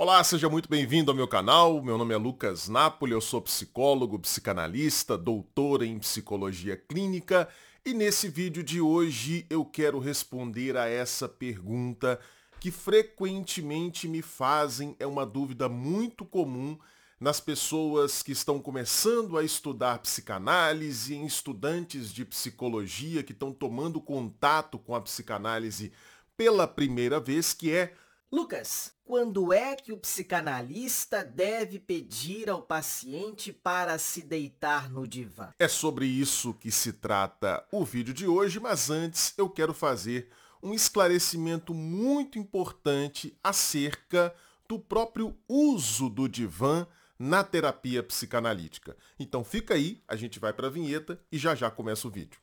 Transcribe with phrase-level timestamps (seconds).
[0.00, 1.82] Olá, seja muito bem-vindo ao meu canal.
[1.82, 7.48] Meu nome é Lucas Napoli, eu sou psicólogo, psicanalista, doutor em psicologia clínica
[7.84, 12.20] e nesse vídeo de hoje eu quero responder a essa pergunta
[12.60, 16.78] que frequentemente me fazem, é uma dúvida muito comum
[17.18, 24.00] nas pessoas que estão começando a estudar psicanálise, em estudantes de psicologia que estão tomando
[24.00, 25.90] contato com a psicanálise
[26.36, 27.94] pela primeira vez, que é
[28.30, 35.48] Lucas, quando é que o psicanalista deve pedir ao paciente para se deitar no divã?
[35.58, 40.28] É sobre isso que se trata o vídeo de hoje, mas antes eu quero fazer
[40.62, 44.34] um esclarecimento muito importante acerca
[44.68, 46.86] do próprio uso do divã
[47.18, 48.94] na terapia psicanalítica.
[49.18, 52.38] Então fica aí, a gente vai para a vinheta e já já começa o vídeo.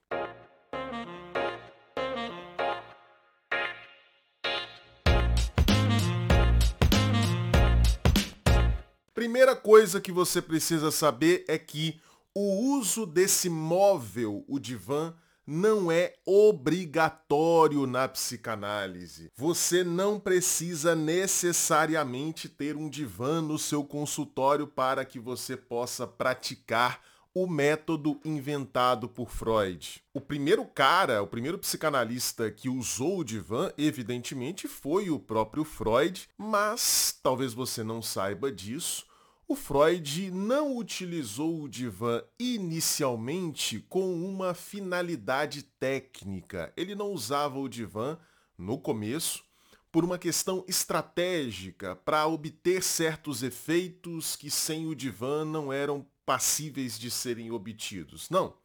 [9.46, 12.02] Primeira coisa que você precisa saber é que
[12.34, 15.14] o uso desse móvel, o divã,
[15.46, 19.32] não é obrigatório na psicanálise.
[19.36, 27.00] Você não precisa necessariamente ter um divã no seu consultório para que você possa praticar
[27.32, 30.02] o método inventado por Freud.
[30.12, 36.28] O primeiro cara, o primeiro psicanalista que usou o divã, evidentemente, foi o próprio Freud,
[36.36, 39.06] mas talvez você não saiba disso.
[39.48, 46.74] O Freud não utilizou o divã inicialmente com uma finalidade técnica.
[46.76, 48.18] Ele não usava o divã
[48.58, 49.44] no começo
[49.92, 56.98] por uma questão estratégica para obter certos efeitos que sem o divã não eram passíveis
[56.98, 58.32] de serem obtidos.
[58.32, 58.58] Não.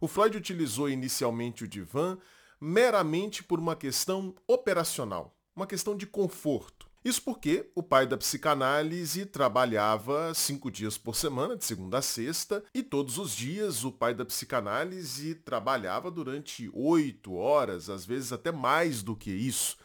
[0.00, 2.16] O Freud utilizou inicialmente o divã
[2.60, 6.87] meramente por uma questão operacional, uma questão de conforto.
[7.04, 12.62] Isso porque o pai da psicanálise trabalhava cinco dias por semana, de segunda a sexta,
[12.74, 18.50] e todos os dias o pai da psicanálise trabalhava durante oito horas, às vezes até
[18.50, 19.76] mais do que isso.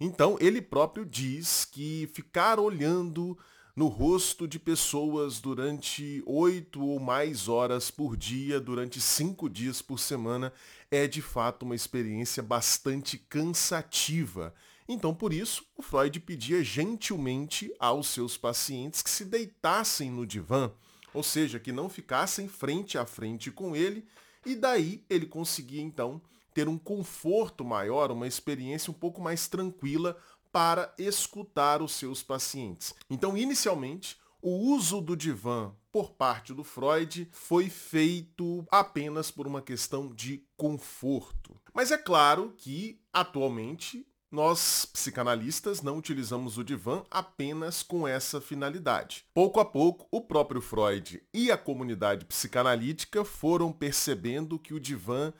[0.00, 3.38] Então ele próprio diz que ficar olhando
[3.76, 9.98] no rosto de pessoas durante oito ou mais horas por dia, durante cinco dias por
[9.98, 10.52] semana,
[10.90, 14.54] é de fato uma experiência bastante cansativa
[14.88, 20.70] então, por isso, o Freud pedia gentilmente aos seus pacientes que se deitassem no divã,
[21.12, 24.06] ou seja, que não ficassem frente a frente com ele,
[24.44, 26.20] e daí ele conseguia então
[26.52, 30.16] ter um conforto maior, uma experiência um pouco mais tranquila
[30.52, 32.94] para escutar os seus pacientes.
[33.10, 39.62] Então, inicialmente, o uso do divã por parte do Freud foi feito apenas por uma
[39.62, 41.58] questão de conforto.
[41.72, 49.24] Mas é claro que, atualmente, nós, psicanalistas, não utilizamos o divã apenas com essa finalidade.
[49.32, 55.32] Pouco a pouco, o próprio Freud e a comunidade psicanalítica foram percebendo que o divã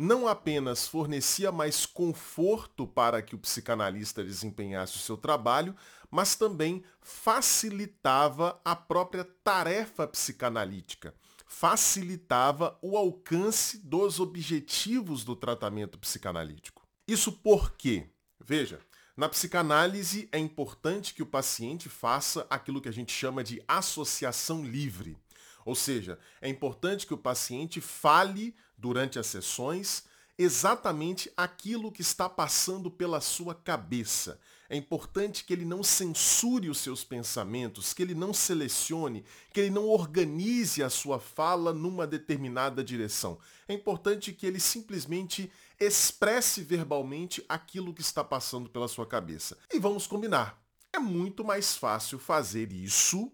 [0.00, 5.74] não apenas fornecia mais conforto para que o psicanalista desempenhasse o seu trabalho,
[6.08, 11.12] mas também facilitava a própria tarefa psicanalítica,
[11.44, 16.82] facilitava o alcance dos objetivos do tratamento psicanalítico.
[17.08, 18.08] Isso por quê?
[18.40, 18.80] Veja,
[19.16, 24.64] na psicanálise é importante que o paciente faça aquilo que a gente chama de associação
[24.64, 25.18] livre.
[25.64, 30.04] Ou seja, é importante que o paciente fale durante as sessões
[30.38, 34.40] exatamente aquilo que está passando pela sua cabeça.
[34.70, 39.70] É importante que ele não censure os seus pensamentos, que ele não selecione, que ele
[39.70, 43.38] não organize a sua fala numa determinada direção.
[43.66, 45.50] É importante que ele simplesmente
[45.80, 49.56] expresse verbalmente aquilo que está passando pela sua cabeça.
[49.72, 50.60] E vamos combinar,
[50.92, 53.32] é muito mais fácil fazer isso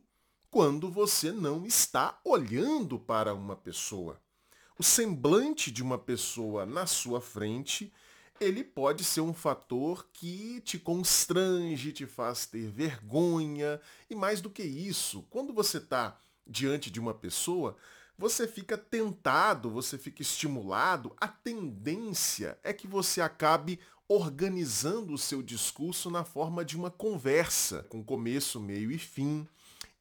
[0.51, 4.21] quando você não está olhando para uma pessoa
[4.79, 7.93] o semblante de uma pessoa na sua frente,
[8.41, 13.81] ele pode ser um fator que te constrange, te faz ter vergonha.
[14.11, 17.77] E mais do que isso, quando você está diante de uma pessoa,
[18.19, 25.43] você fica tentado, você fica estimulado, a tendência é que você acabe organizando o seu
[25.43, 29.47] discurso na forma de uma conversa, com começo, meio e fim.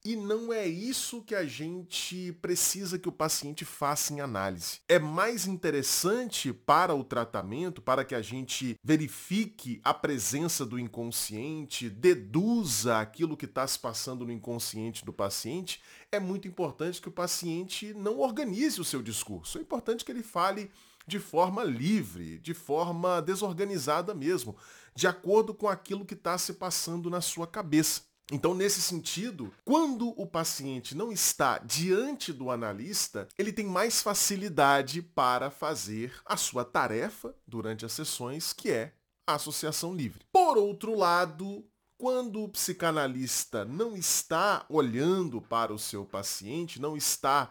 [0.06, 4.80] E não é isso que a gente precisa que o paciente faça em análise.
[4.86, 11.88] É mais interessante para o tratamento, para que a gente verifique a presença do inconsciente,
[11.88, 15.80] deduza aquilo que está se passando no inconsciente do paciente.
[16.12, 19.56] É muito importante que o paciente não organize o seu discurso.
[19.56, 20.70] É importante que ele fale
[21.06, 24.54] de forma livre, de forma desorganizada mesmo,
[24.94, 28.02] de acordo com aquilo que está se passando na sua cabeça.
[28.32, 35.02] Então, nesse sentido, quando o paciente não está diante do analista, ele tem mais facilidade
[35.02, 38.94] para fazer a sua tarefa durante as sessões, que é
[39.26, 40.24] a associação livre.
[40.32, 41.64] Por outro lado,
[41.98, 47.50] quando o psicanalista não está olhando para o seu paciente, não está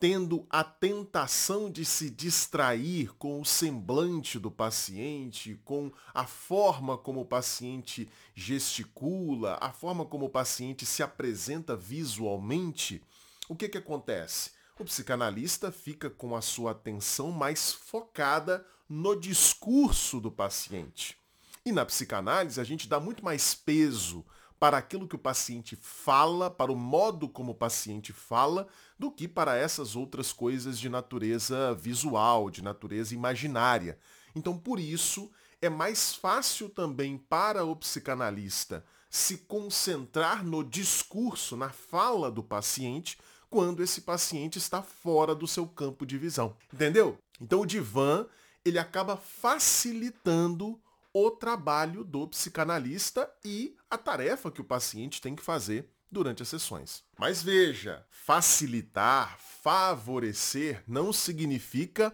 [0.00, 7.22] tendo a tentação de se distrair com o semblante do paciente, com a forma como
[7.22, 13.02] o paciente gesticula, a forma como o paciente se apresenta visualmente,
[13.48, 14.52] o que, que acontece?
[14.78, 21.18] O psicanalista fica com a sua atenção mais focada no discurso do paciente.
[21.64, 24.24] E na psicanálise a gente dá muito mais peso
[24.58, 28.66] para aquilo que o paciente fala, para o modo como o paciente fala,
[28.98, 33.98] do que para essas outras coisas de natureza visual, de natureza imaginária.
[34.34, 41.70] Então, por isso, é mais fácil também para o psicanalista se concentrar no discurso, na
[41.70, 43.18] fala do paciente,
[43.48, 46.54] quando esse paciente está fora do seu campo de visão.
[46.72, 47.18] Entendeu?
[47.40, 48.26] Então o divã,
[48.64, 50.78] ele acaba facilitando
[51.26, 56.48] o trabalho do psicanalista e a tarefa que o paciente tem que fazer durante as
[56.48, 57.02] sessões.
[57.18, 62.12] Mas veja, facilitar, favorecer não significa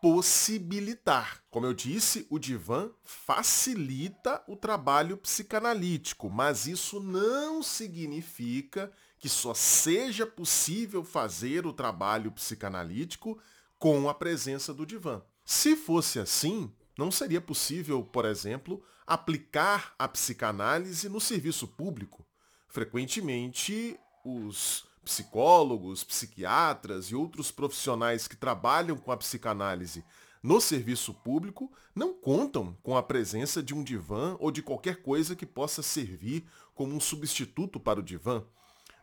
[0.00, 1.42] possibilitar.
[1.50, 9.52] Como eu disse, o divã facilita o trabalho psicanalítico, mas isso não significa que só
[9.52, 13.38] seja possível fazer o trabalho psicanalítico
[13.78, 15.22] com a presença do divã.
[15.44, 22.24] Se fosse assim, não seria possível, por exemplo, aplicar a psicanálise no serviço público.
[22.68, 30.04] Frequentemente, os psicólogos, psiquiatras e outros profissionais que trabalham com a psicanálise
[30.42, 35.34] no serviço público não contam com a presença de um divã ou de qualquer coisa
[35.34, 38.44] que possa servir como um substituto para o divã.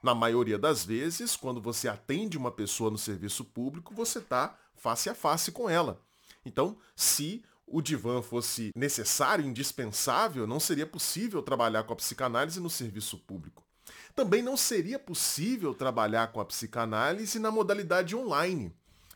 [0.01, 5.09] Na maioria das vezes, quando você atende uma pessoa no serviço público, você está face
[5.09, 6.01] a face com ela.
[6.45, 12.69] Então, se o divã fosse necessário, indispensável, não seria possível trabalhar com a psicanálise no
[12.69, 13.63] serviço público.
[14.15, 18.71] Também não seria possível trabalhar com a psicanálise na modalidade online.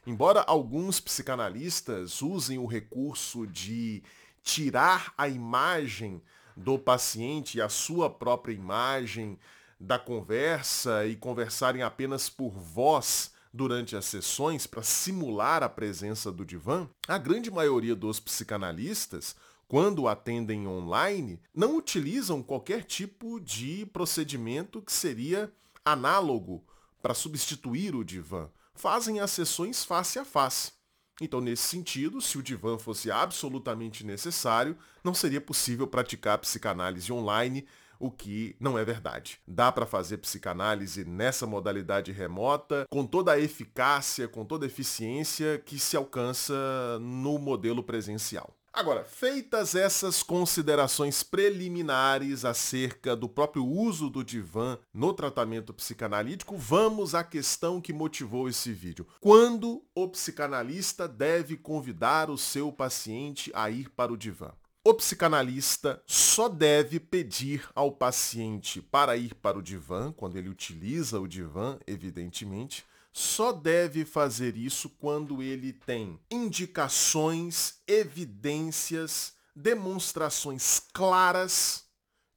[0.06, 4.02] Embora alguns psicanalistas usem o recurso de
[4.42, 6.22] tirar a imagem
[6.56, 9.38] do paciente, a sua própria imagem
[9.80, 16.46] da conversa e conversarem apenas por voz durante as sessões para simular a presença do
[16.46, 19.36] divã, a grande maioria dos psicanalistas,
[19.68, 25.52] quando atendem online, não utilizam qualquer tipo de procedimento que seria
[25.84, 26.64] análogo
[27.02, 28.48] para substituir o divã.
[28.76, 30.72] Fazem as sessões face a face.
[31.20, 37.68] Então, nesse sentido, se o divã fosse absolutamente necessário, não seria possível praticar psicanálise online
[38.00, 39.40] o que não é verdade.
[39.48, 45.62] Dá para fazer psicanálise nessa modalidade remota com toda a eficácia, com toda a eficiência
[45.66, 46.54] que se alcança
[47.00, 48.54] no modelo presencial.
[48.78, 57.16] Agora, feitas essas considerações preliminares acerca do próprio uso do divã no tratamento psicanalítico, vamos
[57.16, 59.08] à questão que motivou esse vídeo.
[59.20, 64.52] Quando o psicanalista deve convidar o seu paciente a ir para o divã?
[64.88, 71.20] O psicanalista só deve pedir ao paciente para ir para o divã, quando ele utiliza
[71.20, 81.84] o divã, evidentemente, só deve fazer isso quando ele tem indicações, evidências, demonstrações claras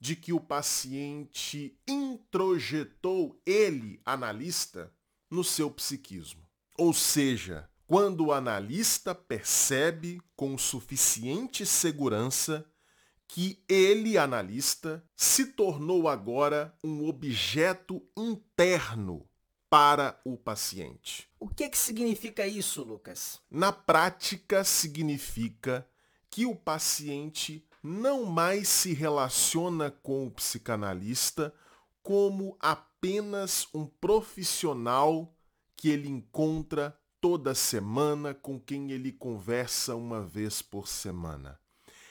[0.00, 4.92] de que o paciente introjetou ele, analista,
[5.30, 6.44] no seu psiquismo.
[6.76, 12.64] Ou seja, quando o analista percebe com suficiente segurança
[13.26, 19.28] que ele, analista, se tornou agora um objeto interno
[19.68, 21.28] para o paciente.
[21.40, 23.40] O que, que significa isso, Lucas?
[23.50, 25.84] Na prática, significa
[26.30, 31.52] que o paciente não mais se relaciona com o psicanalista
[32.04, 35.34] como apenas um profissional
[35.76, 41.60] que ele encontra toda semana com quem ele conversa uma vez por semana.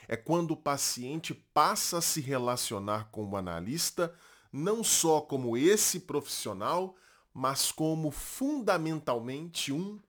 [0.06, 4.14] É quando o paciente passa a se relacionar com o analista
[4.52, 6.96] não só como esse profissional,
[7.32, 10.00] mas como fundamentalmente um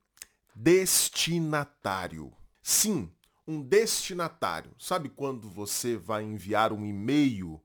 [0.56, 2.34] destinatário.
[2.62, 3.12] Sim,
[3.48, 4.72] um destinatário.
[4.80, 7.62] Sabe quando você vai enviar um e-mail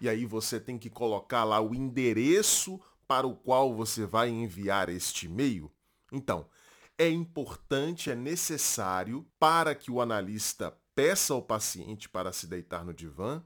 [0.00, 4.88] e aí você tem que colocar lá o endereço para o qual você vai enviar
[4.88, 5.70] este e-mail?
[6.12, 6.48] Então,
[6.98, 12.94] é importante, é necessário para que o analista peça ao paciente para se deitar no
[12.94, 13.42] divã,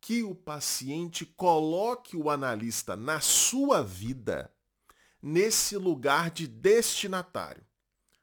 [0.00, 4.52] que o paciente coloque o analista na sua vida
[5.22, 7.64] nesse lugar de destinatário.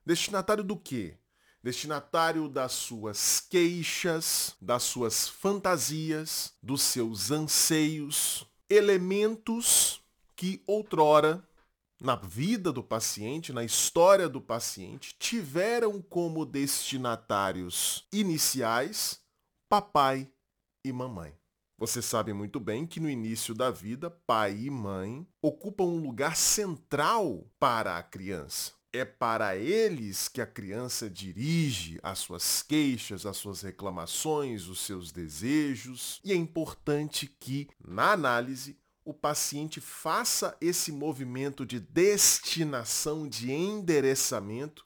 [0.05, 1.17] Destinatário do quê?
[1.63, 10.01] Destinatário das suas queixas, das suas fantasias, dos seus anseios, elementos
[10.35, 11.43] que outrora
[12.01, 19.19] na vida do paciente, na história do paciente, tiveram como destinatários iniciais
[19.69, 20.27] papai
[20.83, 21.37] e mamãe.
[21.77, 26.35] Você sabe muito bem que no início da vida, pai e mãe ocupam um lugar
[26.35, 28.73] central para a criança.
[28.91, 35.11] É para eles que a criança dirige as suas queixas, as suas reclamações, os seus
[35.11, 36.19] desejos.
[36.23, 38.77] E é importante que, na análise,
[39.09, 44.85] o paciente faça esse movimento de destinação, de endereçamento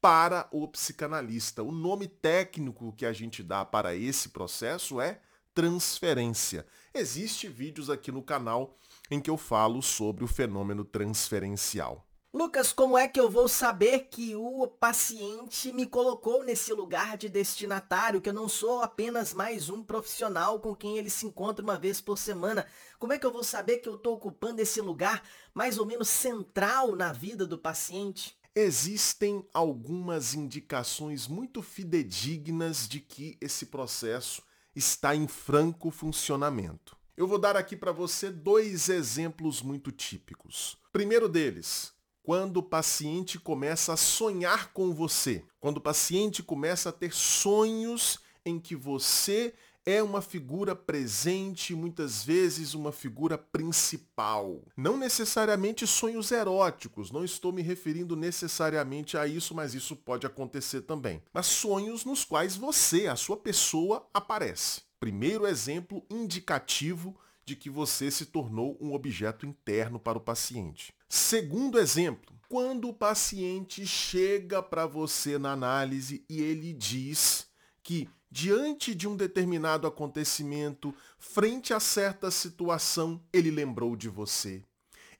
[0.00, 1.62] para o psicanalista.
[1.62, 5.20] O nome técnico que a gente dá para esse processo é
[5.52, 6.66] transferência.
[6.94, 8.74] Existem vídeos aqui no canal
[9.10, 12.07] em que eu falo sobre o fenômeno transferencial.
[12.30, 17.26] Lucas, como é que eu vou saber que o paciente me colocou nesse lugar de
[17.26, 21.78] destinatário, que eu não sou apenas mais um profissional com quem ele se encontra uma
[21.78, 22.66] vez por semana?
[22.98, 25.22] Como é que eu vou saber que eu estou ocupando esse lugar
[25.54, 28.36] mais ou menos central na vida do paciente?
[28.54, 34.42] Existem algumas indicações muito fidedignas de que esse processo
[34.76, 36.94] está em franco funcionamento.
[37.16, 40.76] Eu vou dar aqui para você dois exemplos muito típicos.
[40.92, 41.96] Primeiro deles,
[42.28, 48.18] quando o paciente começa a sonhar com você, quando o paciente começa a ter sonhos
[48.44, 49.54] em que você
[49.86, 54.60] é uma figura presente, muitas vezes uma figura principal.
[54.76, 60.82] Não necessariamente sonhos eróticos, não estou me referindo necessariamente a isso, mas isso pode acontecer
[60.82, 61.22] também.
[61.32, 64.82] Mas sonhos nos quais você, a sua pessoa, aparece.
[65.00, 70.92] Primeiro exemplo indicativo de que você se tornou um objeto interno para o paciente.
[71.08, 77.46] Segundo exemplo, quando o paciente chega para você na análise e ele diz
[77.82, 84.62] que diante de um determinado acontecimento, frente a certa situação, ele lembrou de você.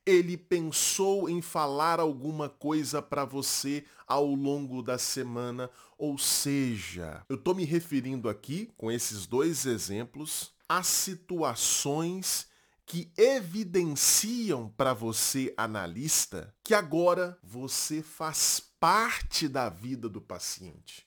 [0.05, 7.37] Ele pensou em falar alguma coisa para você ao longo da semana, ou seja, eu
[7.37, 12.48] estou me referindo aqui, com esses dois exemplos, a situações
[12.89, 21.07] que evidenciam para você, analista, que agora você faz parte da vida do paciente,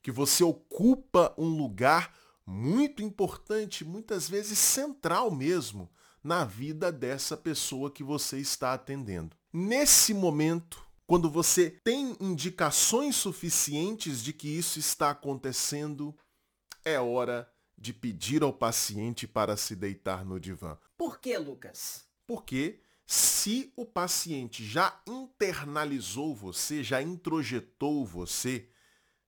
[0.00, 2.14] que você ocupa um lugar
[2.46, 5.90] muito importante, muitas vezes central mesmo,
[6.22, 9.36] na vida dessa pessoa que você está atendendo.
[9.52, 16.16] Nesse momento, quando você tem indicações suficientes de que isso está acontecendo,
[16.84, 20.76] é hora de pedir ao paciente para se deitar no divã.
[20.96, 22.06] Por que, Lucas?
[22.26, 28.68] Porque se o paciente já internalizou você, já introjetou você,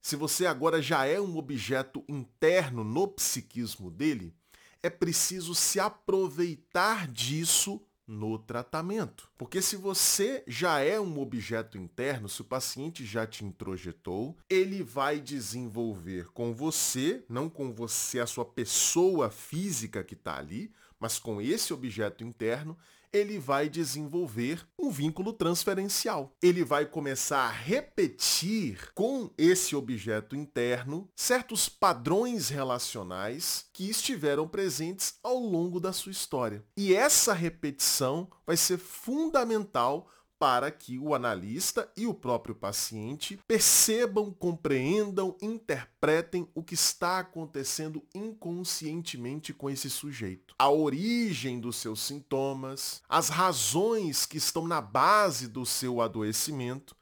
[0.02, 4.34] se você agora já é um objeto interno no psiquismo dele,
[4.82, 9.30] é preciso se aproveitar disso no tratamento.
[9.38, 14.82] Porque se você já é um objeto interno, se o paciente já te introjetou, ele
[14.82, 21.20] vai desenvolver com você, não com você a sua pessoa física que está ali, mas
[21.20, 22.76] com esse objeto interno,
[23.12, 26.34] ele vai desenvolver um vínculo transferencial.
[26.42, 35.14] Ele vai começar a repetir com esse objeto interno certos padrões relacionais que estiveram presentes
[35.22, 36.64] ao longo da sua história.
[36.76, 40.08] E essa repetição vai ser fundamental
[40.40, 48.02] para que o analista e o próprio paciente percebam, compreendam, interpretem o que está acontecendo
[48.14, 50.54] inconscientemente com esse sujeito.
[50.58, 56.96] A origem dos seus sintomas, as razões que estão na base do seu adoecimento.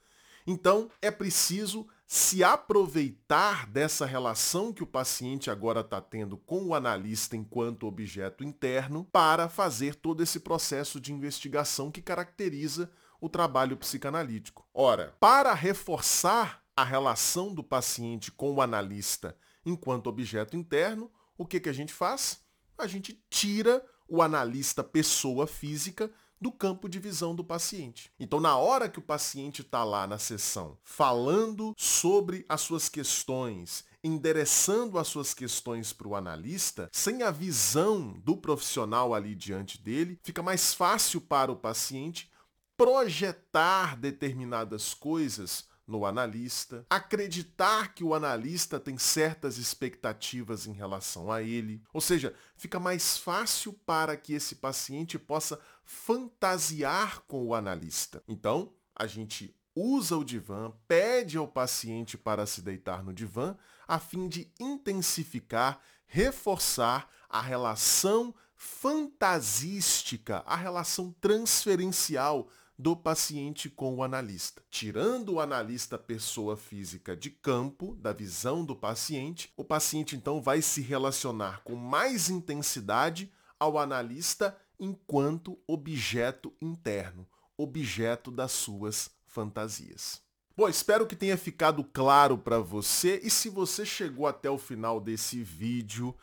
[0.44, 6.74] Então, é preciso se aproveitar dessa relação que o paciente agora está tendo com o
[6.74, 12.90] analista enquanto objeto interno para fazer todo esse processo de investigação que caracteriza
[13.20, 14.66] o trabalho psicanalítico.
[14.72, 21.60] Ora, para reforçar a relação do paciente com o analista enquanto objeto interno, o que,
[21.60, 22.40] que a gente faz?
[22.76, 26.10] A gente tira o analista pessoa física
[26.40, 28.12] do campo de visão do paciente.
[28.18, 33.84] Então, na hora que o paciente está lá na sessão falando sobre as suas questões,
[34.02, 40.18] endereçando as suas questões para o analista, sem a visão do profissional ali diante dele,
[40.22, 42.30] fica mais fácil para o paciente
[42.78, 51.42] projetar determinadas coisas no analista, acreditar que o analista tem certas expectativas em relação a
[51.42, 51.82] ele.
[51.92, 58.22] Ou seja, fica mais fácil para que esse paciente possa fantasiar com o analista.
[58.28, 63.56] Então, a gente usa o divã, pede ao paciente para se deitar no divã,
[63.88, 74.02] a fim de intensificar, reforçar a relação fantasística, a relação transferencial do paciente com o
[74.04, 74.62] analista.
[74.70, 80.62] Tirando o analista pessoa física de campo, da visão do paciente, o paciente então vai
[80.62, 90.22] se relacionar com mais intensidade ao analista enquanto objeto interno, objeto das suas fantasias.
[90.56, 95.00] Bom, espero que tenha ficado claro para você e se você chegou até o final
[95.00, 96.14] desse vídeo,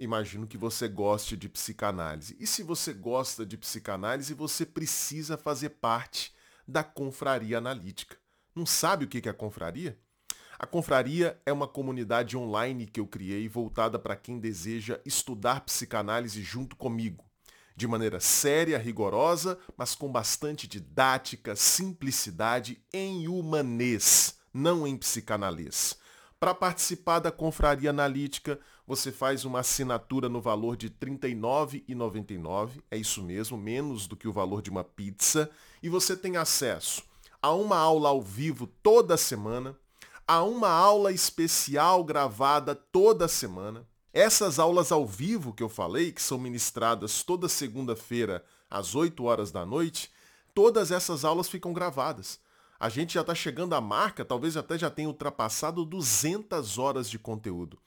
[0.00, 2.34] imagino que você goste de psicanálise.
[2.40, 6.32] E se você gosta de psicanálise, você precisa fazer parte
[6.66, 8.16] da confraria analítica.
[8.54, 9.98] Não sabe o que é a confraria?
[10.58, 16.42] A confraria é uma comunidade online que eu criei voltada para quem deseja estudar psicanálise
[16.42, 17.24] junto comigo,
[17.76, 25.98] de maneira séria, rigorosa, mas com bastante didática, simplicidade em humanês, não em psicanalês.
[26.40, 32.96] Para participar da confraria analítica, você faz uma assinatura no valor de R$ 39,99, é
[32.96, 35.50] isso mesmo, menos do que o valor de uma pizza,
[35.82, 37.02] e você tem acesso
[37.42, 39.76] a uma aula ao vivo toda semana,
[40.26, 43.86] a uma aula especial gravada toda semana.
[44.10, 49.52] Essas aulas ao vivo que eu falei, que são ministradas toda segunda-feira às 8 horas
[49.52, 50.10] da noite,
[50.54, 52.40] todas essas aulas ficam gravadas.
[52.80, 57.18] A gente já está chegando à marca, talvez até já tenha ultrapassado 200 horas de
[57.18, 57.78] conteúdo.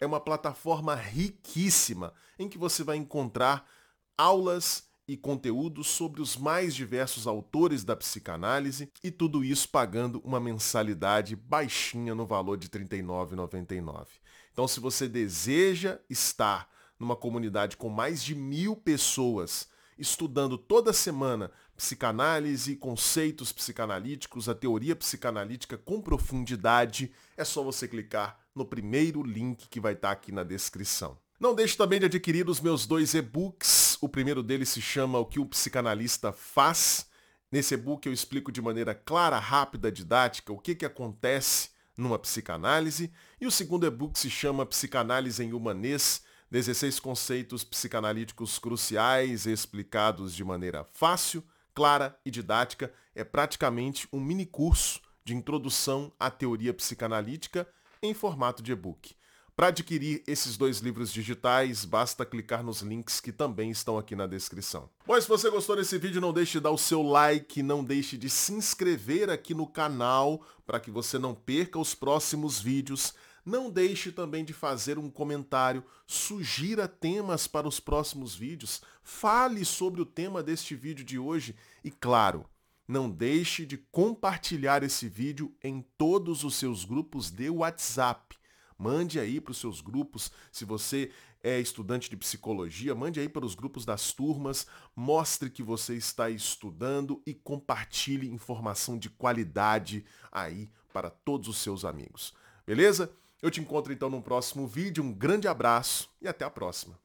[0.00, 3.68] É uma plataforma riquíssima em que você vai encontrar
[4.16, 10.40] aulas e conteúdos sobre os mais diversos autores da psicanálise e tudo isso pagando uma
[10.40, 14.06] mensalidade baixinha no valor de R$ 39,99.
[14.50, 21.50] Então, se você deseja estar numa comunidade com mais de mil pessoas estudando toda semana
[21.78, 29.68] psicanálise, conceitos psicanalíticos, a teoria psicanalítica com profundidade, é só você clicar no primeiro link
[29.68, 31.16] que vai estar aqui na descrição.
[31.38, 33.96] Não deixe também de adquirir os meus dois e-books.
[34.00, 37.06] O primeiro deles se chama O que o psicanalista faz.
[37.50, 43.12] Nesse e-book eu explico de maneira clara, rápida, didática o que, que acontece numa psicanálise.
[43.40, 50.42] E o segundo e-book se chama Psicanálise em Humanês 16 conceitos psicanalíticos cruciais explicados de
[50.42, 51.44] maneira fácil,
[51.78, 52.92] clara e didática.
[53.14, 57.68] É praticamente um mini curso de introdução à teoria psicanalítica
[58.02, 59.14] em formato de e-book.
[59.54, 64.26] Para adquirir esses dois livros digitais, basta clicar nos links que também estão aqui na
[64.26, 64.90] descrição.
[65.06, 68.16] Bom, se você gostou desse vídeo, não deixe de dar o seu like, não deixe
[68.16, 73.14] de se inscrever aqui no canal para que você não perca os próximos vídeos.
[73.48, 80.02] Não deixe também de fazer um comentário, sugira temas para os próximos vídeos, fale sobre
[80.02, 82.44] o tema deste vídeo de hoje e, claro,
[82.86, 88.36] não deixe de compartilhar esse vídeo em todos os seus grupos de WhatsApp.
[88.76, 91.10] Mande aí para os seus grupos, se você
[91.42, 96.28] é estudante de psicologia, mande aí para os grupos das turmas, mostre que você está
[96.28, 102.34] estudando e compartilhe informação de qualidade aí para todos os seus amigos.
[102.66, 103.10] Beleza?
[103.40, 105.02] Eu te encontro então no próximo vídeo.
[105.02, 106.98] Um grande abraço e até a próxima.